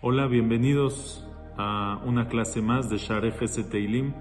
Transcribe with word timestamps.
Hola, 0.00 0.26
bienvenidos 0.26 1.26
a 1.56 2.00
una 2.06 2.28
clase 2.28 2.62
más 2.62 2.88
de 2.88 2.98
Share 2.98 3.32
Teilim 3.70 4.12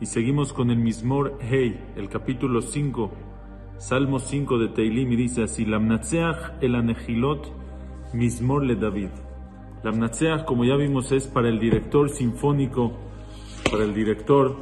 y 0.00 0.06
seguimos 0.06 0.52
con 0.52 0.70
el 0.70 0.78
Mismor 0.78 1.38
Hey, 1.40 1.80
el 1.96 2.08
capítulo 2.08 2.60
5, 2.60 3.12
Salmo 3.78 4.18
5 4.18 4.58
de 4.58 4.68
Teilim 4.68 5.12
y 5.12 5.16
dice 5.16 5.44
así, 5.44 5.64
Lamnatseach 5.64 6.62
el 6.62 6.74
Anejilot 6.74 7.64
Mismor 8.14 8.64
le 8.64 8.76
David. 8.76 9.10
Lamnatseach, 9.82 10.44
como 10.44 10.64
ya 10.64 10.76
vimos, 10.76 11.10
es 11.12 11.26
para 11.26 11.48
el 11.48 11.58
director 11.58 12.08
sinfónico, 12.08 12.92
para 13.70 13.84
el 13.84 13.92
director 13.92 14.56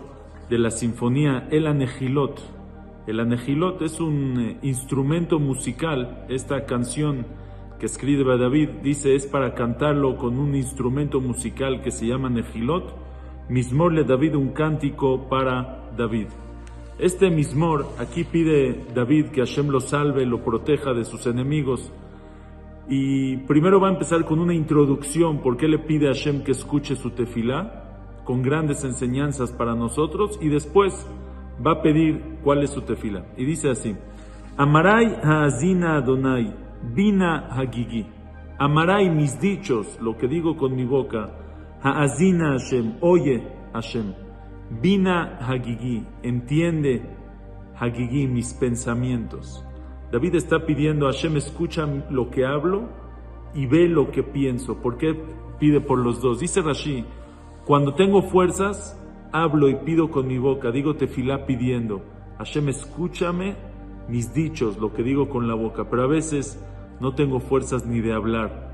de 0.48 0.58
la 0.58 0.70
sinfonía 0.70 1.46
El 1.50 1.66
Anejilot. 1.66 2.40
El 3.06 3.18
Anejilot 3.18 3.82
es 3.82 3.98
un 3.98 4.38
eh, 4.38 4.58
instrumento 4.62 5.40
musical, 5.40 6.24
esta 6.28 6.66
canción 6.66 7.26
que 7.80 7.86
escribe 7.86 8.38
David, 8.38 8.68
dice 8.84 9.16
es 9.16 9.26
para 9.26 9.54
cantarlo 9.54 10.16
con 10.16 10.38
un 10.38 10.54
instrumento 10.54 11.20
musical 11.20 11.82
que 11.82 11.90
se 11.90 12.06
llama 12.06 12.30
Nejilot, 12.30 12.94
Mismor 13.48 13.92
le 13.92 14.04
David, 14.04 14.36
un 14.36 14.50
cántico 14.50 15.28
para 15.28 15.90
David. 15.96 16.28
Este 17.00 17.28
Mismor, 17.28 17.88
aquí 17.98 18.22
pide 18.22 18.86
David 18.94 19.26
que 19.26 19.40
Hashem 19.40 19.68
lo 19.70 19.80
salve, 19.80 20.24
lo 20.24 20.44
proteja 20.44 20.92
de 20.92 21.04
sus 21.04 21.26
enemigos. 21.26 21.90
Y 22.88 23.38
primero 23.48 23.80
va 23.80 23.88
a 23.88 23.92
empezar 23.92 24.24
con 24.24 24.38
una 24.38 24.54
introducción, 24.54 25.40
porque 25.42 25.66
le 25.66 25.80
pide 25.80 26.06
a 26.06 26.12
Hashem 26.12 26.44
que 26.44 26.52
escuche 26.52 26.94
su 26.94 27.10
tefilá, 27.10 28.22
con 28.24 28.42
grandes 28.42 28.84
enseñanzas 28.84 29.50
para 29.50 29.74
nosotros, 29.74 30.38
y 30.40 30.48
después 30.48 31.04
va 31.64 31.72
a 31.72 31.82
pedir 31.82 32.38
cuál 32.42 32.62
es 32.62 32.70
su 32.70 32.82
tefilá. 32.82 33.24
Y 33.36 33.44
dice 33.44 33.70
así, 33.70 33.96
Amaray 34.56 35.18
haazina 35.22 35.96
Adonai, 35.96 36.54
Bina 36.94 37.48
Hagigi. 37.50 38.06
Amaray 38.58 39.10
mis 39.10 39.40
dichos, 39.40 39.98
lo 40.00 40.16
que 40.16 40.28
digo 40.28 40.56
con 40.56 40.76
mi 40.76 40.84
boca. 40.84 41.30
Haazina 41.82 42.52
Hashem, 42.52 42.94
oye 43.00 43.42
Hashem. 43.72 44.14
Bina 44.80 45.38
Hagigi, 45.40 46.04
entiende 46.22 47.02
Hagigi 47.78 48.26
mis 48.26 48.54
pensamientos. 48.54 49.64
David 50.10 50.34
está 50.34 50.66
pidiendo 50.66 51.06
a 51.06 51.12
Hashem, 51.12 51.36
escucha 51.36 51.86
lo 52.10 52.30
que 52.30 52.44
hablo 52.44 52.88
y 53.54 53.66
ve 53.66 53.88
lo 53.88 54.10
que 54.10 54.22
pienso. 54.22 54.76
¿Por 54.76 54.98
qué 54.98 55.18
pide 55.58 55.80
por 55.80 55.98
los 55.98 56.20
dos? 56.20 56.40
Dice 56.40 56.60
Rashi, 56.60 57.04
cuando 57.64 57.94
tengo 57.94 58.22
fuerzas, 58.22 58.98
hablo 59.32 59.68
y 59.68 59.74
pido 59.76 60.10
con 60.10 60.28
mi 60.28 60.38
boca, 60.38 60.70
digo 60.70 60.94
tefilá 60.94 61.46
pidiendo. 61.46 62.02
Hashem, 62.38 62.68
escúchame 62.68 63.56
mis 64.08 64.34
dichos, 64.34 64.78
lo 64.78 64.92
que 64.92 65.02
digo 65.02 65.28
con 65.28 65.48
la 65.48 65.54
boca. 65.54 65.88
Pero 65.88 66.02
a 66.02 66.06
veces 66.06 66.62
no 67.00 67.14
tengo 67.14 67.40
fuerzas 67.40 67.86
ni 67.86 68.00
de 68.00 68.12
hablar. 68.12 68.72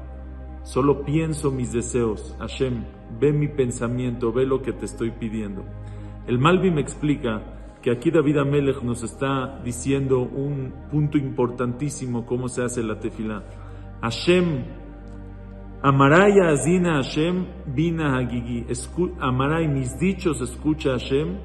Solo 0.65 1.03
pienso 1.05 1.50
mis 1.50 1.73
deseos. 1.73 2.37
Hashem, 2.39 2.84
ve 3.20 3.33
mi 3.33 3.48
pensamiento, 3.48 4.33
ve 4.33 4.45
lo 4.45 4.61
que 4.61 4.73
te 4.73 4.84
estoy 4.84 5.12
pidiendo. 5.12 5.65
El 6.27 6.39
Malvi 6.39 6.70
me 6.70 6.81
explica 6.81 7.43
que 7.81 7.91
aquí 7.91 8.11
David 8.11 8.39
Amelech 8.39 8.83
nos 8.83 9.03
está 9.03 9.61
diciendo 9.65 10.20
un 10.20 10.75
punto 10.91 11.17
importantísimo 11.17 12.27
cómo 12.27 12.48
se 12.48 12.62
hace 12.62 12.83
la 12.83 12.98
tefilá. 12.98 13.45
Hashem, 14.03 14.65
Amaraya 15.81 16.48
Azina 16.48 16.97
Hashem, 16.97 17.47
Bina 17.67 18.17
Hagigi. 18.17 18.67
Amaray, 19.21 19.69
mis 19.69 19.97
dichos, 19.98 20.41
escucha 20.41 20.91
Hashem. 20.98 21.39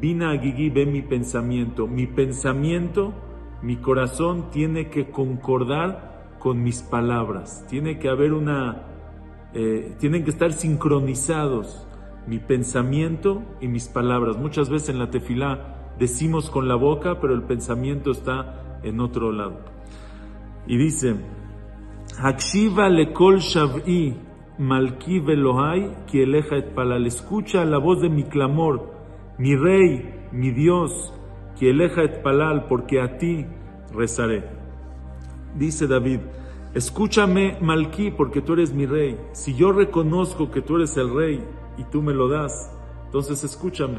Bina 0.00 0.30
Hagigi, 0.30 0.70
ve 0.70 0.86
mi 0.86 1.02
pensamiento. 1.02 1.86
Mi 1.86 2.06
pensamiento, 2.06 3.12
mi 3.60 3.76
corazón 3.76 4.50
tiene 4.50 4.88
que 4.88 5.10
concordar 5.10 6.36
con 6.38 6.62
mis 6.62 6.80
palabras. 6.80 7.66
Tiene 7.68 7.98
que 7.98 8.08
haber 8.08 8.32
una, 8.32 8.86
eh, 9.52 9.94
tienen 9.98 10.24
que 10.24 10.30
estar 10.30 10.54
sincronizados 10.54 11.86
mi 12.26 12.38
pensamiento 12.38 13.42
y 13.60 13.68
mis 13.68 13.88
palabras. 13.88 14.38
Muchas 14.38 14.70
veces 14.70 14.88
en 14.88 14.98
la 14.98 15.10
tefilá 15.10 15.92
decimos 15.98 16.48
con 16.48 16.66
la 16.66 16.76
boca, 16.76 17.20
pero 17.20 17.34
el 17.34 17.42
pensamiento 17.42 18.10
está 18.10 18.78
en 18.82 19.00
otro 19.00 19.32
lado. 19.32 19.60
Y 20.66 20.78
dice, 20.78 21.16
Hakshiva 22.22 22.88
lekol 22.88 23.40
shav'i 23.40 24.14
malki 24.58 25.20
velohai 25.20 26.06
ki 26.06 26.22
eleja 26.26 26.56
et 26.56 26.74
palal. 26.74 27.06
Escucha 27.06 27.64
la 27.64 27.78
voz 27.78 28.00
de 28.00 28.08
mi 28.08 28.24
clamor, 28.24 28.80
mi 29.38 29.56
rey, 29.56 29.90
mi 30.32 30.50
Dios, 30.50 31.12
que 31.58 31.70
eleja 31.70 32.02
et 32.04 32.22
palal, 32.22 32.66
porque 32.68 33.00
a 33.00 33.18
ti 33.18 33.46
rezaré 33.94 34.56
dice 35.58 35.86
David, 35.86 36.20
escúchame 36.74 37.58
Malquí 37.60 38.10
porque 38.10 38.42
tú 38.42 38.54
eres 38.54 38.72
mi 38.72 38.86
rey. 38.86 39.18
Si 39.32 39.54
yo 39.54 39.72
reconozco 39.72 40.50
que 40.50 40.62
tú 40.62 40.76
eres 40.76 40.96
el 40.96 41.14
rey 41.14 41.42
y 41.78 41.84
tú 41.84 42.02
me 42.02 42.12
lo 42.12 42.28
das, 42.28 42.72
entonces 43.06 43.42
escúchame. 43.44 43.98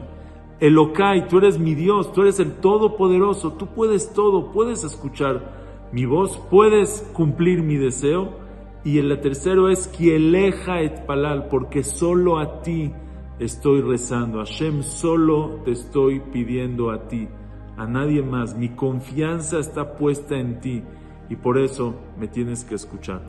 Elokai, 0.60 1.28
tú 1.28 1.38
eres 1.38 1.60
mi 1.60 1.76
Dios, 1.76 2.12
tú 2.14 2.24
eres 2.24 2.40
el 2.40 2.54
Todopoderoso, 2.54 3.54
tú 3.54 3.68
puedes 3.68 4.14
todo, 4.14 4.52
puedes 4.52 4.84
escuchar 4.84 5.67
mi 5.92 6.06
voz, 6.06 6.38
puedes 6.50 7.02
cumplir 7.14 7.64
mi 7.64 7.78
deseo. 7.78 8.46
Y 8.84 9.00
el 9.00 9.20
tercero 9.20 9.70
es 9.70 9.88
Kieleja 9.88 10.81
et 10.81 11.06
Palal, 11.06 11.48
porque 11.50 11.84
solo 11.84 12.40
a 12.40 12.62
ti 12.62 12.94
estoy 13.40 13.81
rezando. 13.81 14.40
Hashem, 14.40 14.84
solo 14.84 15.62
te 15.66 15.72
estoy 15.72 16.20
pidiendo 16.20 16.92
a 16.92 17.08
ti, 17.08 17.28
a 17.75 17.86
nadie 17.86 18.22
más. 18.22 18.56
Mi 18.56 18.70
confianza 18.70 19.59
está 19.59 19.96
puesta 19.98 20.38
en 20.38 20.62
ti 20.62 20.84
y 21.30 21.36
por 21.36 21.58
eso 21.58 21.96
me 22.18 22.28
tienes 22.28 22.64
que 22.64 22.75
escuchar. 22.75 23.22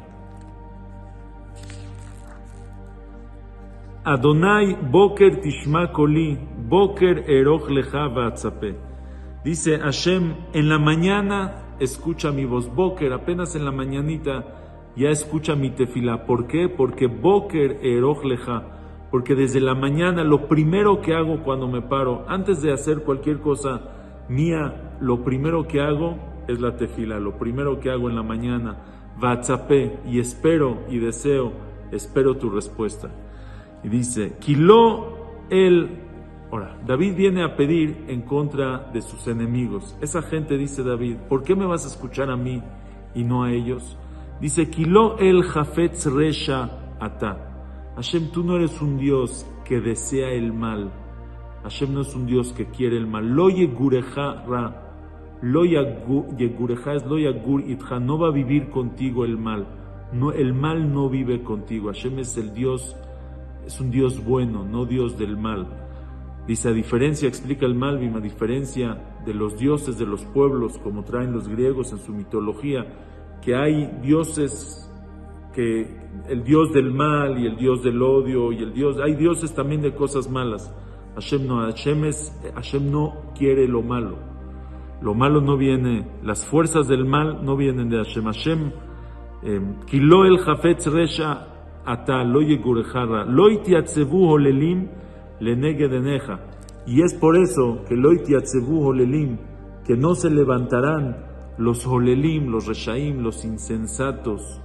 Adonai 4.04 4.78
Boker 4.90 5.40
Tishma 5.40 5.92
Koli, 5.92 6.38
Boker 6.68 7.24
Eroch 7.28 7.68
Lecha 7.68 8.08
Dice 9.44 9.78
Hashem, 9.78 10.34
en 10.54 10.68
la 10.68 10.78
mañana 10.78 11.67
escucha 11.80 12.30
mi 12.30 12.44
voz. 12.44 12.74
Boker, 12.74 13.12
apenas 13.12 13.54
en 13.54 13.64
la 13.64 13.72
mañanita 13.72 14.44
ya 14.96 15.10
escucha 15.10 15.54
mi 15.54 15.70
tefila. 15.70 16.26
¿Por 16.26 16.46
qué? 16.46 16.68
Porque 16.68 17.06
Boker 17.06 17.78
Eroch 17.82 18.24
Lecha. 18.24 18.62
Porque 19.10 19.34
desde 19.34 19.60
la 19.60 19.74
mañana 19.74 20.24
lo 20.24 20.48
primero 20.48 21.00
que 21.00 21.14
hago 21.14 21.42
cuando 21.42 21.66
me 21.66 21.80
paro, 21.80 22.24
antes 22.28 22.60
de 22.60 22.72
hacer 22.72 23.04
cualquier 23.04 23.38
cosa 23.40 23.80
mía, 24.28 24.96
lo 25.00 25.24
primero 25.24 25.66
que 25.66 25.80
hago 25.80 26.16
es 26.46 26.60
la 26.60 26.76
tefila. 26.76 27.18
Lo 27.18 27.38
primero 27.38 27.80
que 27.80 27.90
hago 27.90 28.10
en 28.10 28.16
la 28.16 28.22
mañana, 28.22 28.76
vatzapé, 29.18 29.98
y 30.06 30.18
espero 30.18 30.80
y 30.90 30.98
deseo, 30.98 31.52
espero 31.92 32.36
tu 32.36 32.50
respuesta. 32.50 33.10
Y 33.82 33.88
dice, 33.88 34.36
Kilo 34.40 35.16
el... 35.50 36.07
Ahora, 36.50 36.78
David 36.86 37.14
viene 37.14 37.44
a 37.44 37.56
pedir 37.56 38.06
en 38.08 38.22
contra 38.22 38.90
de 38.90 39.02
sus 39.02 39.26
enemigos. 39.26 39.96
Esa 40.00 40.22
gente 40.22 40.56
dice 40.56 40.82
David, 40.82 41.16
¿por 41.28 41.42
qué 41.42 41.54
me 41.54 41.66
vas 41.66 41.84
a 41.84 41.88
escuchar 41.88 42.30
a 42.30 42.36
mí 42.36 42.62
y 43.14 43.22
no 43.22 43.44
a 43.44 43.52
ellos? 43.52 43.98
Dice, 44.40 44.70
Kilo 44.70 45.18
el 45.18 45.42
Jafetz 45.42 46.06
Resha 46.06 46.96
Ata. 47.00 47.92
Hashem, 47.96 48.30
tú 48.30 48.44
no 48.44 48.56
eres 48.56 48.80
un 48.80 48.96
Dios 48.96 49.44
que 49.64 49.80
desea 49.80 50.30
el 50.30 50.52
mal. 50.52 50.90
Hashem 51.64 51.92
no 51.92 52.00
es 52.00 52.14
un 52.14 52.26
Dios 52.26 52.52
que 52.52 52.66
quiere 52.66 52.96
el 52.96 53.06
mal. 53.06 53.28
Loye 53.28 53.66
Gureja 53.66 54.44
Ra. 54.46 54.84
Lo 55.42 55.64
es 55.64 57.06
lo 57.06 57.18
itja, 57.18 58.00
no 58.00 58.18
va 58.18 58.28
a 58.28 58.32
vivir 58.32 58.70
contigo 58.70 59.24
el 59.24 59.36
mal. 59.38 59.66
No, 60.12 60.32
el 60.32 60.54
mal 60.54 60.92
no 60.92 61.08
vive 61.08 61.42
contigo. 61.42 61.88
Hashem 61.88 62.18
es 62.18 62.36
el 62.38 62.54
Dios, 62.54 62.96
es 63.66 63.78
un 63.80 63.90
Dios 63.90 64.24
bueno, 64.24 64.64
no 64.64 64.84
Dios 64.84 65.18
del 65.18 65.36
mal. 65.36 65.87
Dice, 66.48 66.70
a 66.70 66.72
diferencia, 66.72 67.28
explica 67.28 67.66
el 67.66 67.74
Malvim, 67.74 68.16
a 68.16 68.20
diferencia 68.20 68.96
de 69.26 69.34
los 69.34 69.58
dioses 69.58 69.98
de 69.98 70.06
los 70.06 70.24
pueblos, 70.24 70.78
como 70.78 71.04
traen 71.04 71.30
los 71.30 71.46
griegos 71.46 71.92
en 71.92 71.98
su 71.98 72.14
mitología, 72.14 72.86
que 73.42 73.54
hay 73.54 73.98
dioses, 74.00 74.90
que 75.52 75.86
el 76.26 76.44
dios 76.44 76.72
del 76.72 76.90
mal 76.90 77.38
y 77.38 77.46
el 77.46 77.56
dios 77.58 77.82
del 77.82 78.00
odio 78.00 78.50
y 78.50 78.62
el 78.62 78.72
dios, 78.72 78.96
hay 78.98 79.14
dioses 79.14 79.54
también 79.54 79.82
de 79.82 79.94
cosas 79.94 80.30
malas. 80.30 80.74
Hashem 81.16 81.46
no, 81.46 81.56
Hashem, 81.56 82.06
es, 82.06 82.34
Hashem 82.54 82.90
no 82.90 83.12
quiere 83.36 83.68
lo 83.68 83.82
malo. 83.82 84.16
Lo 85.02 85.12
malo 85.12 85.42
no 85.42 85.58
viene, 85.58 86.08
las 86.22 86.46
fuerzas 86.46 86.88
del 86.88 87.04
mal 87.04 87.44
no 87.44 87.58
vienen 87.58 87.90
de 87.90 87.98
Hashem. 87.98 88.24
Hashem, 88.24 88.72
em, 89.42 89.80
kilo 89.84 90.24
el 90.24 90.38
jafetz 90.38 90.86
resha 90.86 91.46
ata 91.84 92.24
lo 92.24 92.40
yegurejara, 92.40 93.26
lo 93.26 93.50
itiatzevu 93.50 94.30
holelim 94.30 94.88
lenege 95.40 95.88
deneja. 95.88 96.40
Y 96.86 97.02
es 97.02 97.14
por 97.14 97.36
eso 97.36 97.84
que 97.88 97.96
lo 97.96 98.12
itiatzevu 98.12 98.86
holelim, 98.86 99.38
que 99.84 99.96
no 99.96 100.14
se 100.14 100.30
levantarán 100.30 101.16
los 101.58 101.86
holelim, 101.86 102.50
los 102.50 102.66
reshaim, 102.66 103.22
los 103.22 103.44
insensatos, 103.44 104.60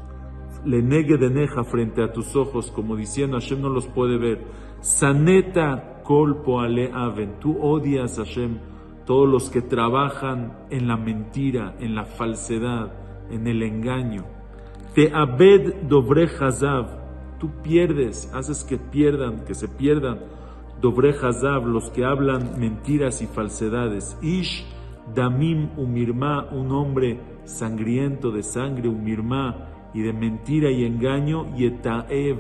lenegue 0.66 1.18
deneja 1.18 1.64
frente 1.64 2.04
a 2.04 2.12
tus 2.12 2.36
ojos, 2.36 2.72
como 2.72 2.96
diciendo 2.96 3.38
Hashem 3.40 3.62
no 3.62 3.70
los 3.70 3.88
puede 3.88 4.18
ver. 4.18 4.46
Saneta 4.80 6.02
kolpo 6.04 6.62
ale 6.62 6.92
aven, 6.94 7.40
tú 7.40 7.58
odias 7.62 8.18
Hashem 8.18 8.60
todos 9.06 9.28
los 9.28 9.50
que 9.50 9.62
trabajan 9.62 10.54
en 10.70 10.88
la 10.88 10.98
mentira, 10.98 11.76
en 11.80 11.96
la 11.96 12.06
falsedad, 12.06 12.94
en 13.30 13.48
el 13.48 13.62
engaño. 13.64 14.24
Te 14.96 15.12
abed 15.14 15.74
dobre 15.90 16.30
hazav, 16.40 16.88
tú 17.40 17.50
pierdes, 17.62 18.32
haces 18.34 18.64
que 18.64 18.78
pierdan, 18.78 19.44
que 19.46 19.54
se 19.54 19.68
pierdan 19.68 20.20
dobre 20.84 21.12
hazav, 21.12 21.66
los 21.66 21.90
que 21.92 22.04
hablan 22.04 22.60
mentiras 22.60 23.22
y 23.22 23.28
falsedades. 23.28 24.18
Ish 24.22 24.66
damim 25.16 25.70
umirma, 25.78 26.50
un 26.52 26.74
hombre 26.74 27.22
sangriento 27.46 28.32
de 28.32 28.44
sangre, 28.44 28.90
umirma, 28.90 29.70
y 29.94 30.02
de 30.02 30.12
mentira 30.12 30.70
y 30.70 30.84
engaño, 30.84 31.56
yetaev 31.56 32.40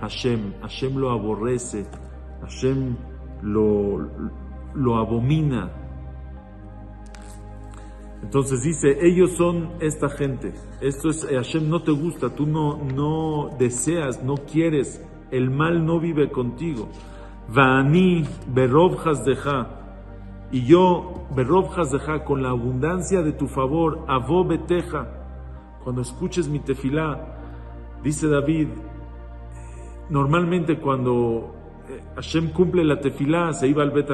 Hashem, 0.00 0.54
Hashem 0.60 0.96
lo 0.96 1.10
aborrece, 1.10 1.86
Hashem 2.40 2.96
lo, 3.42 4.10
lo 4.74 4.96
abomina. 4.96 5.70
Entonces 8.20 8.64
dice, 8.64 8.98
ellos 9.00 9.36
son 9.36 9.74
esta 9.80 10.08
gente. 10.08 10.54
Esto 10.80 11.10
es, 11.10 11.24
Hashem 11.24 11.68
no 11.68 11.82
te 11.82 11.92
gusta, 11.92 12.34
tú 12.34 12.46
no, 12.46 12.82
no 12.82 13.50
deseas, 13.56 14.24
no 14.24 14.34
quieres, 14.34 15.00
el 15.30 15.50
mal 15.50 15.86
no 15.86 16.00
vive 16.00 16.30
contigo. 16.30 16.88
Vaani 17.48 18.24
berov 18.48 19.02
deja. 19.24 19.68
Y 20.50 20.64
yo, 20.64 21.26
berov 21.34 21.74
deja, 21.90 22.24
con 22.24 22.42
la 22.42 22.50
abundancia 22.50 23.22
de 23.22 23.32
tu 23.32 23.46
favor, 23.46 24.04
avo 24.08 24.44
beteja. 24.44 25.08
Cuando 25.82 26.02
escuches 26.02 26.48
mi 26.48 26.60
tefilá, 26.60 27.38
dice 28.02 28.28
David, 28.28 28.68
normalmente 30.10 30.78
cuando 30.78 31.54
eh, 31.88 32.00
Hashem 32.16 32.52
cumple 32.52 32.84
la 32.84 33.00
tefilá, 33.00 33.52
se 33.52 33.68
iba 33.68 33.82
al 33.82 33.92
Bet 33.92 34.08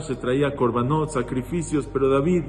se 0.00 0.16
traía 0.16 0.56
korbanot, 0.56 1.10
sacrificios, 1.10 1.86
pero 1.92 2.08
David, 2.08 2.44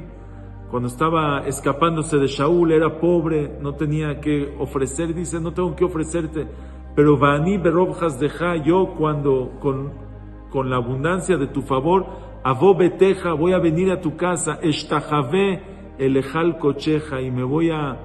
cuando 0.71 0.87
estaba 0.87 1.45
escapándose 1.47 2.17
de 2.17 2.27
Shaul, 2.27 2.71
era 2.71 2.99
pobre, 2.99 3.57
no 3.61 3.75
tenía 3.75 4.21
que 4.21 4.55
ofrecer, 4.59 5.13
dice, 5.13 5.41
no 5.41 5.51
tengo 5.51 5.75
que 5.75 5.83
ofrecerte, 5.83 6.47
pero 6.95 7.17
Vani 7.17 7.57
Berobjas 7.57 8.19
deja, 8.19 8.55
yo 8.57 8.93
cuando 8.97 9.57
con, 9.59 9.91
con 10.49 10.69
la 10.69 10.77
abundancia 10.77 11.37
de 11.37 11.47
tu 11.47 11.61
favor, 11.61 12.05
Avo 12.43 12.75
Beteja, 12.75 13.33
voy 13.33 13.53
a 13.53 13.59
venir 13.59 13.91
a 13.91 14.01
tu 14.01 14.15
casa, 14.15 14.59
Eshtahave 14.61 15.61
Elejal 15.97 16.57
Cocheja, 16.57 17.21
y 17.21 17.31
me 17.31 17.43
voy 17.43 17.69
a 17.69 17.97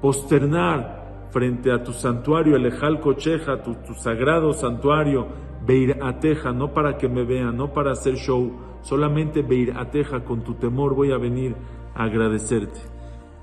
posternar 0.00 1.28
frente 1.30 1.72
a 1.72 1.82
tu 1.82 1.92
santuario, 1.92 2.56
Elejal 2.56 3.00
Cocheja, 3.00 3.62
tu, 3.62 3.74
tu 3.76 3.94
sagrado 3.94 4.52
santuario, 4.52 5.26
Beir 5.66 5.98
Ateja, 6.02 6.52
no 6.52 6.72
para 6.72 6.98
que 6.98 7.08
me 7.08 7.24
vean, 7.24 7.56
no 7.56 7.72
para 7.72 7.92
hacer 7.92 8.16
show, 8.16 8.52
solamente 8.82 9.42
Beir 9.42 9.74
Ateja, 9.76 10.24
con 10.24 10.42
tu 10.42 10.54
temor 10.54 10.94
voy 10.94 11.12
a 11.12 11.18
venir 11.18 11.56
a 11.94 12.04
agradecerte. 12.04 12.80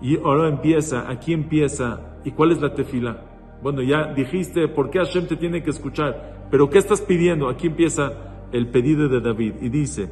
Y 0.02 0.18
ahora 0.18 0.50
empieza, 0.50 1.10
aquí 1.10 1.34
empieza, 1.34 2.18
¿y 2.24 2.32
cuál 2.32 2.52
es 2.52 2.62
la 2.62 2.74
tefila? 2.74 3.22
Bueno, 3.62 3.82
ya 3.82 4.14
dijiste 4.14 4.68
por 4.68 4.90
qué 4.90 5.00
Hashem 5.00 5.28
te 5.28 5.36
tiene 5.36 5.64
que 5.64 5.72
escuchar, 5.72 6.48
pero 6.52 6.70
¿qué 6.70 6.78
estás 6.78 7.02
pidiendo? 7.02 7.50
Aquí 7.50 7.68
empieza 7.68 8.35
el 8.56 8.68
pedido 8.70 9.10
de 9.10 9.20
David 9.20 9.56
y 9.62 9.70
dice, 9.70 10.10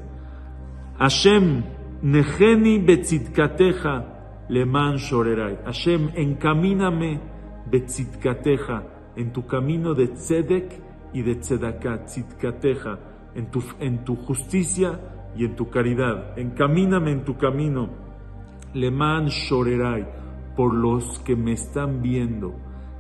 Hashem, 1.00 1.64
Neheni 2.02 2.80
betzitkateja 2.80 4.48
leman 4.50 4.98
shorerai. 4.98 5.60
Hashem, 5.64 6.10
encamíname 6.16 7.22
betzitkateja 7.72 8.84
en 9.16 9.32
tu 9.32 9.48
camino 9.48 9.94
de 9.94 10.08
tzedek 10.08 10.82
y 11.14 11.22
de 11.22 11.36
tzedaká, 11.36 12.04
tzitkateja, 12.06 13.00
en 13.36 13.50
tu, 13.50 13.64
en 13.80 14.04
tu 14.04 14.18
justicia 14.18 15.00
y 15.38 15.46
en 15.46 15.56
tu 15.56 15.70
caridad. 15.70 16.38
Encamíname 16.38 17.12
en 17.12 17.24
tu 17.24 17.38
camino, 17.38 17.90
leman 18.74 19.28
shorerai, 19.28 20.06
por 20.58 20.74
los 20.74 21.20
que 21.20 21.38
me 21.38 21.54
están 21.54 22.02
viendo. 22.02 22.54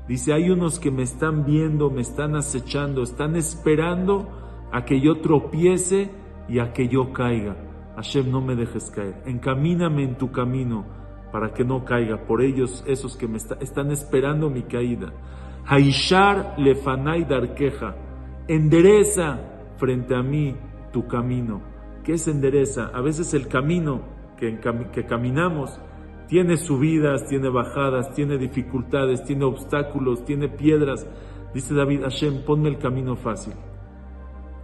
Dice, 0.07 0.31
hay 0.31 0.50
unos 0.50 0.80
que 0.80 0.92
me 0.92 1.04
están 1.04 1.45
viendo, 1.45 1.90
me 1.90 2.01
están 2.01 2.36
acechando, 2.36 3.04
están 3.04 3.36
esperando 3.36 4.43
a 4.73 4.83
que 4.83 4.99
yo 4.99 5.19
tropiece 5.21 6.09
y 6.49 6.57
a 6.59 6.73
que 6.73 6.87
yo 6.89 7.13
caiga. 7.13 7.55
Hashem, 7.95 8.31
no 8.31 8.41
me 8.41 8.55
dejes 8.55 8.89
caer. 8.89 9.21
Encamíname 9.27 10.03
en 10.03 10.17
tu 10.17 10.31
camino 10.31 10.83
para 11.31 11.53
que 11.53 11.63
no 11.63 11.85
caiga. 11.85 12.25
Por 12.25 12.41
ellos, 12.41 12.83
esos 12.87 13.15
que 13.15 13.27
me 13.27 13.37
están 13.37 13.91
esperando 13.91 14.49
mi 14.49 14.63
caída. 14.63 15.13
Haishar 15.67 16.55
lefanai 16.57 17.23
darkeja. 17.25 17.95
Endereza 18.47 19.39
frente 19.77 20.15
a 20.15 20.23
mí 20.23 20.55
tu 20.91 21.07
camino. 21.07 21.61
¿Qué 22.03 22.13
es 22.13 22.27
endereza? 22.27 22.89
A 22.95 23.01
veces 23.01 23.35
el 23.35 23.47
camino 23.47 24.01
que, 24.37 24.59
que 24.91 25.05
caminamos 25.05 25.79
tiene 26.27 26.57
subidas, 26.57 27.27
tiene 27.27 27.49
bajadas, 27.49 28.11
tiene 28.15 28.39
dificultades, 28.39 29.23
tiene 29.23 29.45
obstáculos, 29.45 30.25
tiene 30.25 30.49
piedras. 30.49 31.05
Dice 31.53 31.75
David, 31.75 32.01
Hashem, 32.01 32.43
ponme 32.43 32.69
el 32.69 32.79
camino 32.79 33.15
fácil. 33.15 33.53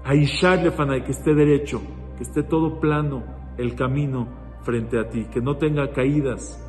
Haishar 0.10 0.64
lefanai, 0.64 1.04
que 1.04 1.12
esté 1.12 1.36
derecho, 1.36 1.84
que 2.18 2.24
esté 2.24 2.42
todo 2.42 2.80
plano 2.80 3.24
el 3.60 3.76
camino 3.76 4.28
frente 4.64 4.98
a 4.98 5.08
ti, 5.08 5.26
que 5.26 5.40
no 5.40 5.58
tenga 5.58 5.92
caídas. 5.92 6.60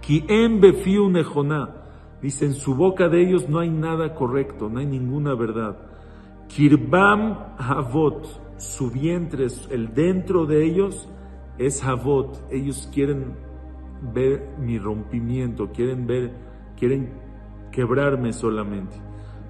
Ki 0.00 0.24
em 0.26 0.58
befiu 0.58 1.10
Dice, 2.22 2.46
en 2.46 2.54
su 2.54 2.74
boca 2.74 3.10
de 3.10 3.20
ellos 3.20 3.46
no 3.50 3.58
hay 3.58 3.68
nada 3.68 4.14
correcto, 4.14 4.70
no 4.70 4.78
hay 4.78 4.86
ninguna 4.86 5.34
verdad. 5.34 5.76
Kirbam 6.48 7.36
Havot, 7.58 8.26
su 8.56 8.90
vientre, 8.90 9.46
el 9.70 9.92
dentro 9.92 10.46
de 10.46 10.64
ellos 10.64 11.06
es 11.58 11.84
Havot. 11.84 12.50
Ellos 12.50 12.88
quieren 12.90 13.34
ver 14.14 14.54
mi 14.58 14.78
rompimiento, 14.78 15.70
quieren 15.72 16.06
ver, 16.06 16.32
quieren 16.78 17.12
quebrarme 17.70 18.32
solamente. 18.32 18.96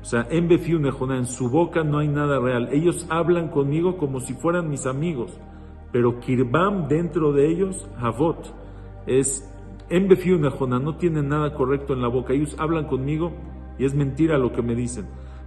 O 0.04 0.06
sea, 0.06 0.26
en 0.28 0.52
en 0.52 1.26
su 1.26 1.48
boca 1.48 1.82
no 1.82 2.00
hay 2.00 2.08
nada 2.08 2.38
real. 2.38 2.68
Ellos 2.70 3.06
hablan 3.08 3.48
conmigo 3.48 3.96
como 3.96 4.20
si 4.20 4.34
fueran 4.34 4.68
mis 4.68 4.84
amigos, 4.84 5.32
pero 5.92 6.20
Kirbam 6.20 6.88
dentro 6.88 7.32
de 7.32 7.48
ellos, 7.50 7.88
Havot, 7.98 8.54
es 9.06 9.50
en 9.88 10.06
no 10.06 10.96
tienen 10.98 11.30
nada 11.30 11.54
correcto 11.54 11.94
en 11.94 12.02
la 12.02 12.08
boca. 12.08 12.34
Ellos 12.34 12.54
hablan 12.58 12.86
conmigo 12.86 13.32
y 13.78 13.86
es 13.86 13.94
mentira 13.94 14.36
lo 14.36 14.52
que 14.52 14.60
me 14.60 14.74
dicen. 14.74 15.06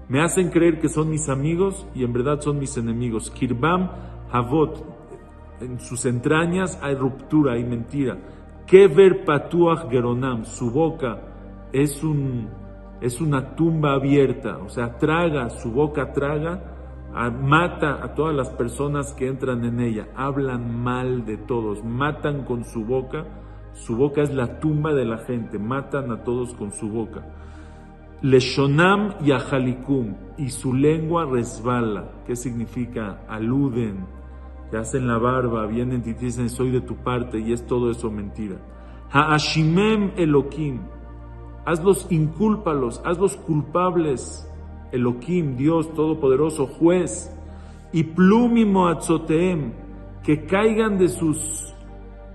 Me 0.10 0.24
hacen 0.24 0.50
creer 0.50 0.80
que 0.80 0.90
son 0.90 1.12
mis 1.12 1.30
amigos 1.30 1.86
y 1.94 2.04
en 2.04 2.12
verdad 2.12 2.42
son 2.42 2.58
mis 2.58 2.78
enemigos. 2.78 3.30
Kirbam 3.30 3.92
Havot, 4.32 4.84
en 5.62 5.80
sus 5.80 6.04
entrañas 6.08 6.80
hay 6.82 6.96
ruptura, 6.96 7.54
hay 7.54 7.64
mentira. 7.64 8.18
Kever 8.66 9.24
Patuach 9.24 9.88
Geronam, 9.88 10.46
su 10.46 10.72
boca 10.72 11.22
es, 11.72 12.04
un, 12.04 12.50
es 13.02 13.22
una 13.22 13.56
tumba 13.56 13.94
abierta, 13.94 14.58
o 14.58 14.70
sea, 14.70 14.98
traga, 14.98 15.50
su 15.50 15.72
boca 15.72 16.14
traga, 16.14 16.74
mata 17.42 18.04
a 18.04 18.14
todas 18.14 18.36
las 18.36 18.50
personas 18.50 19.14
que 19.14 19.28
entran 19.28 19.66
en 19.66 19.80
ella, 19.80 20.08
hablan 20.16 20.84
mal 20.84 21.26
de 21.26 21.38
todos, 21.38 21.84
matan 21.84 22.44
con 22.44 22.64
su 22.64 22.86
boca 22.86 23.26
su 23.78 23.96
boca 23.96 24.22
es 24.22 24.34
la 24.34 24.60
tumba 24.60 24.94
de 24.94 25.06
la 25.06 25.20
gente, 25.20 25.60
matan 25.60 26.12
a 26.12 26.24
todos 26.24 26.54
con 26.56 26.72
su 26.72 26.90
boca. 26.90 27.24
Leshonam 28.22 29.14
y 29.24 29.32
Ajalikum, 29.32 30.16
y 30.38 30.50
su 30.50 30.74
lengua 30.74 31.26
resbala. 31.26 32.10
¿Qué 32.26 32.36
significa? 32.36 33.22
Aluden, 33.30 34.06
te 34.72 34.78
hacen 34.78 35.08
la 35.08 35.20
barba, 35.20 35.68
vienen 35.68 36.02
y 36.06 36.14
dicen 36.14 36.50
soy 36.50 36.72
de 36.72 36.82
tu 36.82 36.96
parte, 36.96 37.40
y 37.40 37.54
es 37.54 37.66
todo 37.68 37.92
eso 37.92 38.10
mentira. 38.10 38.58
Haashimem 39.12 40.14
Elohim, 40.18 40.80
hazlos 41.68 42.08
incúlpalos, 42.10 43.02
hazlos 43.04 43.36
culpables. 43.36 44.50
Elohim, 44.94 45.58
Dios 45.58 45.94
Todopoderoso, 45.94 46.66
juez. 46.66 47.30
Y 47.92 48.04
plumimo 48.04 48.88
atzoteem, 48.88 49.74
que 50.24 50.46
caigan 50.46 50.98
de 50.98 51.10
sus 51.10 51.66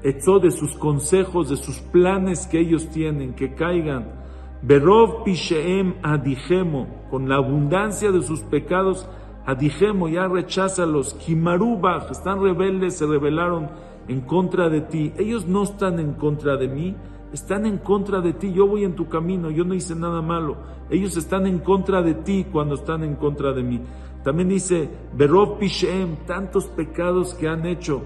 de 0.03 0.51
sus 0.51 0.75
consejos, 0.77 1.49
de 1.49 1.57
sus 1.57 1.79
planes 1.79 2.47
que 2.47 2.59
ellos 2.59 2.89
tienen, 2.89 3.35
que 3.35 3.55
caigan. 3.55 4.21
Berov 4.61 5.25
pisheem 5.25 5.95
adijemo, 6.03 6.89
con 7.11 7.29
la 7.29 7.37
abundancia 7.37 8.11
de 8.11 8.21
sus 8.23 8.41
pecados, 8.41 9.09
adijemo, 9.47 10.09
ya 10.09 10.27
recházalos. 10.27 11.15
Kimarubach, 11.15 12.11
están 12.11 12.43
rebeldes, 12.43 12.99
se 12.99 13.07
rebelaron 13.07 13.71
en 14.09 14.21
contra 14.23 14.69
de 14.69 14.81
ti. 14.81 15.13
Ellos 15.17 15.47
no 15.47 15.63
están 15.63 16.01
en 16.01 16.15
contra 16.15 16.57
de 16.57 16.69
mí, 16.69 16.97
están 17.33 17.67
en 17.67 17.79
contra 17.79 18.21
de 18.21 18.33
ti. 18.33 18.53
Yo 18.53 18.67
voy 18.67 18.85
en 18.85 18.95
tu 18.95 19.09
camino, 19.09 19.51
yo 19.51 19.65
no 19.65 19.75
hice 19.75 19.95
nada 19.95 20.23
malo. 20.23 20.57
Ellos 20.91 21.17
están 21.17 21.47
en 21.47 21.59
contra 21.59 22.03
de 22.03 22.15
ti 22.15 22.47
cuando 22.51 22.75
están 22.75 23.03
en 23.03 23.17
contra 23.17 23.53
de 23.53 23.63
mí. 23.63 23.81
También 24.23 24.49
dice, 24.49 24.89
Berov 25.15 25.59
pisheem, 25.59 26.17
tantos 26.27 26.67
pecados 26.67 27.35
que 27.35 27.49
han 27.49 27.67
hecho 27.67 28.03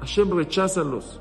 Hashem 0.00 0.30
recházalos. 0.36 1.20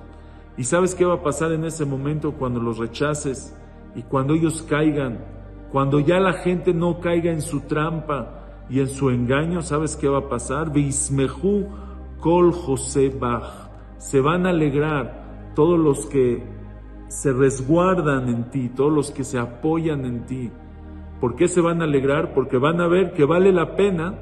¿Y 0.57 0.65
sabes 0.65 0.93
qué 0.93 1.05
va 1.05 1.15
a 1.15 1.23
pasar 1.23 1.51
en 1.51 1.65
ese 1.65 1.85
momento 1.85 2.33
cuando 2.33 2.59
los 2.59 2.77
rechaces 2.77 3.55
y 3.95 4.03
cuando 4.03 4.33
ellos 4.33 4.61
caigan? 4.63 5.23
Cuando 5.71 5.99
ya 5.99 6.19
la 6.19 6.33
gente 6.33 6.73
no 6.73 6.99
caiga 6.99 7.31
en 7.31 7.41
su 7.41 7.61
trampa 7.61 8.65
y 8.69 8.79
en 8.79 8.87
su 8.87 9.09
engaño, 9.09 9.61
¿sabes 9.61 9.95
qué 9.95 10.07
va 10.07 10.19
a 10.19 10.29
pasar? 10.29 10.71
Veismehu 10.71 11.67
kol 12.19 12.53
José 12.53 13.11
se 13.97 14.21
van 14.21 14.45
a 14.45 14.49
alegrar 14.49 15.51
todos 15.55 15.79
los 15.79 16.05
que 16.07 16.43
se 17.07 17.31
resguardan 17.31 18.29
en 18.29 18.49
ti, 18.49 18.69
todos 18.69 18.91
los 18.91 19.11
que 19.11 19.23
se 19.23 19.37
apoyan 19.37 20.05
en 20.05 20.25
ti. 20.25 20.51
¿Por 21.19 21.35
qué 21.35 21.47
se 21.47 21.61
van 21.61 21.81
a 21.81 21.85
alegrar? 21.85 22.33
Porque 22.33 22.57
van 22.57 22.81
a 22.81 22.87
ver 22.87 23.13
que 23.13 23.25
vale 23.25 23.51
la 23.51 23.75
pena 23.75 24.15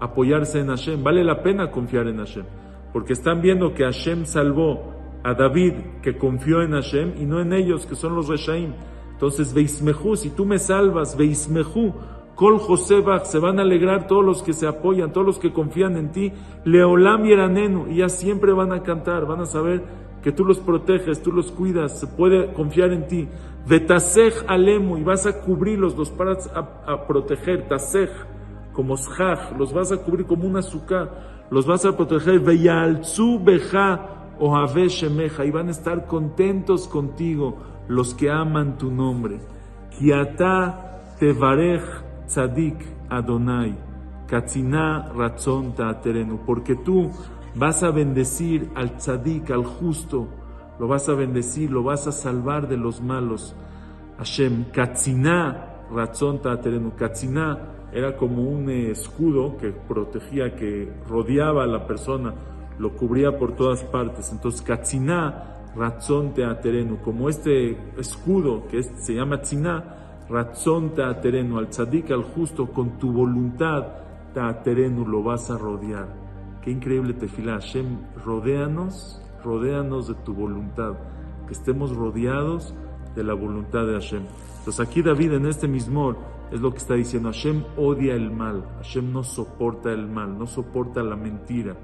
apoyarse 0.00 0.60
en 0.60 0.68
Hashem, 0.68 1.02
vale 1.02 1.22
la 1.22 1.42
pena 1.42 1.70
confiar 1.70 2.08
en 2.08 2.18
Hashem, 2.18 2.44
porque 2.92 3.12
están 3.12 3.40
viendo 3.40 3.72
que 3.72 3.84
Hashem 3.84 4.24
salvó 4.24 4.92
a 5.22 5.34
David 5.34 5.74
que 6.02 6.18
confió 6.18 6.62
en 6.62 6.72
Hashem 6.72 7.14
y 7.20 7.24
no 7.24 7.40
en 7.40 7.52
ellos 7.52 7.86
que 7.86 7.94
son 7.94 8.16
los 8.16 8.28
Reshaim. 8.28 8.72
Entonces, 9.12 9.54
Veismejú, 9.54 10.16
si 10.16 10.30
tú 10.30 10.44
me 10.44 10.58
salvas, 10.58 11.16
Veismejú, 11.16 11.94
Kol 12.34 12.58
Josebach, 12.58 13.24
se 13.24 13.38
van 13.38 13.60
a 13.60 13.62
alegrar 13.62 14.08
todos 14.08 14.24
los 14.24 14.42
que 14.42 14.52
se 14.52 14.66
apoyan, 14.66 15.12
todos 15.12 15.26
los 15.26 15.38
que 15.38 15.52
confían 15.52 15.96
en 15.96 16.10
ti, 16.10 16.32
Leolam 16.64 17.24
y 17.26 17.32
Eranenu, 17.32 17.86
y 17.88 17.98
ya 17.98 18.08
siempre 18.08 18.52
van 18.52 18.72
a 18.72 18.82
cantar, 18.82 19.26
van 19.26 19.42
a 19.42 19.46
saber 19.46 19.84
que 20.22 20.32
tú 20.32 20.44
los 20.44 20.58
proteges, 20.58 21.22
tú 21.22 21.32
los 21.32 21.50
cuidas, 21.50 21.98
se 21.98 22.06
puede 22.06 22.52
confiar 22.52 22.92
en 22.92 23.08
ti. 23.08 23.28
Vetasej 23.66 24.44
alemu, 24.46 24.96
y 24.98 25.02
vas 25.02 25.26
a 25.26 25.40
cubrirlos, 25.40 25.96
los 25.96 26.16
vas 26.16 26.50
a, 26.54 27.06
proteger, 27.06 27.68
tasej, 27.68 28.10
como 28.72 28.96
shach, 28.96 29.56
los 29.58 29.72
vas 29.72 29.92
a 29.92 29.98
cubrir 29.98 30.26
como 30.26 30.46
un 30.46 30.56
azúcar, 30.56 31.46
los 31.50 31.66
vas 31.66 31.84
a 31.84 31.96
proteger, 31.96 32.40
veyalzu 32.40 33.42
beja, 33.42 34.08
Ohave 34.38 34.88
Shemeja, 34.88 35.44
y 35.44 35.50
van 35.50 35.68
a 35.68 35.72
estar 35.72 36.06
contentos 36.06 36.88
contigo 36.88 37.58
los 37.88 38.14
que 38.14 38.30
aman 38.30 38.78
tu 38.78 38.90
nombre. 38.90 39.40
Kiata 39.90 41.14
Tevarech 41.18 41.84
Tzadik 42.26 42.76
Adonai, 43.10 43.76
Katzina 44.26 45.12
Ratzon 45.14 45.74
Taaterenu, 45.74 46.38
porque 46.46 46.76
tú 46.76 47.10
vas 47.54 47.82
a 47.82 47.90
bendecir 47.90 48.70
al 48.74 48.96
Tzadik, 48.96 49.50
al 49.50 49.64
justo, 49.64 50.28
lo 50.78 50.88
vas 50.88 51.08
a 51.08 51.14
bendecir, 51.14 51.70
lo 51.70 51.82
vas 51.82 52.06
a 52.06 52.12
salvar 52.12 52.68
de 52.68 52.76
los 52.76 53.00
malos. 53.00 53.54
Hashem, 54.18 54.64
Katzina 54.72 55.86
Ratzon 55.92 56.40
Taaterenu, 56.40 56.94
Katzina 56.96 57.58
era 57.92 58.16
como 58.16 58.42
un 58.42 58.70
escudo 58.70 59.56
que 59.58 59.70
protegía, 59.70 60.56
que 60.56 60.90
rodeaba 61.08 61.64
a 61.64 61.66
la 61.66 61.86
persona 61.86 62.34
lo 62.78 62.96
cubría 62.96 63.38
por 63.38 63.54
todas 63.54 63.84
partes. 63.84 64.32
Entonces, 64.32 64.62
Katziná, 64.62 65.70
Ratzon 65.76 66.34
Teaterenu, 66.34 66.98
como 66.98 67.28
este 67.28 67.76
escudo 67.98 68.66
que 68.66 68.82
se 68.82 69.14
llama 69.14 69.40
Tziná, 69.40 70.24
Ratzon 70.28 70.94
Teaterenu, 70.94 71.58
al 71.58 71.68
tzadik, 71.68 72.10
al 72.10 72.24
justo, 72.24 72.70
con 72.70 72.98
tu 72.98 73.12
voluntad, 73.12 73.86
Teaterenu, 74.34 75.06
lo 75.06 75.22
vas 75.22 75.50
a 75.50 75.58
rodear. 75.58 76.08
Qué 76.62 76.70
increíble 76.70 77.14
tefilá, 77.14 77.54
Hashem, 77.54 77.98
rodéanos, 78.24 79.20
rodéanos 79.44 80.08
de 80.08 80.14
tu 80.14 80.34
voluntad, 80.34 80.94
que 81.46 81.52
estemos 81.52 81.94
rodeados 81.94 82.74
de 83.14 83.24
la 83.24 83.34
voluntad 83.34 83.86
de 83.86 83.94
Hashem. 83.94 84.22
Entonces 84.58 84.80
aquí 84.80 85.02
David 85.02 85.32
en 85.32 85.46
este 85.46 85.68
mismo 85.68 86.16
es 86.50 86.60
lo 86.60 86.70
que 86.70 86.78
está 86.78 86.94
diciendo, 86.94 87.30
Hashem 87.30 87.64
odia 87.76 88.14
el 88.14 88.30
mal, 88.30 88.64
Hashem 88.76 89.12
no 89.12 89.24
soporta 89.24 89.92
el 89.92 90.06
mal, 90.08 90.38
no 90.38 90.46
soporta 90.46 91.02
la 91.02 91.16
mentira 91.16 91.76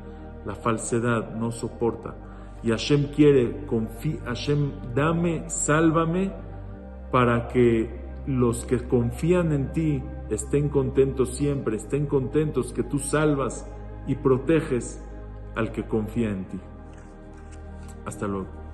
la 0.48 0.54
falsedad, 0.54 1.34
no 1.34 1.52
soporta. 1.52 2.16
Y 2.62 2.70
Hashem 2.70 3.12
quiere, 3.14 3.66
confía, 3.66 4.20
Hashem, 4.24 4.94
dame, 4.94 5.48
sálvame, 5.48 6.32
para 7.12 7.48
que 7.48 8.08
los 8.26 8.64
que 8.64 8.78
confían 8.78 9.52
en 9.52 9.72
ti 9.72 10.02
estén 10.30 10.68
contentos 10.68 11.36
siempre, 11.36 11.76
estén 11.76 12.06
contentos 12.06 12.72
que 12.72 12.82
tú 12.82 12.98
salvas 12.98 13.66
y 14.08 14.16
proteges 14.16 15.00
al 15.54 15.70
que 15.70 15.86
confía 15.86 16.30
en 16.30 16.44
ti. 16.46 16.58
Hasta 18.04 18.26
luego. 18.26 18.67